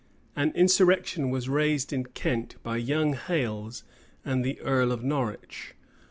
[0.35, 3.83] An insurrection was raised in Kent by young Hales
[4.25, 5.75] and the earl of Norwich.